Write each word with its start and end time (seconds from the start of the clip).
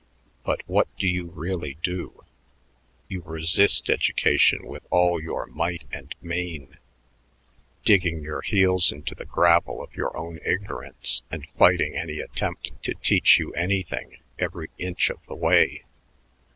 But 0.43 0.61
what 0.65 0.87
do 0.97 1.05
you 1.05 1.27
really 1.27 1.77
do? 1.83 2.23
You 3.07 3.21
resist 3.21 3.87
education 3.87 4.65
with 4.65 4.81
all 4.89 5.21
your 5.21 5.45
might 5.45 5.85
and 5.91 6.15
main, 6.23 6.79
digging 7.85 8.23
your 8.23 8.41
heels 8.41 8.91
into 8.91 9.13
the 9.13 9.25
gravel 9.25 9.79
of 9.79 9.95
your 9.95 10.17
own 10.17 10.39
ignorance 10.43 11.21
and 11.29 11.45
fighting 11.49 11.95
any 11.95 12.17
attempt 12.19 12.81
to 12.81 12.95
teach 12.95 13.37
you 13.37 13.53
anything 13.53 14.17
every 14.39 14.71
inch 14.79 15.11
of 15.11 15.23
the 15.27 15.35
way. 15.35 15.83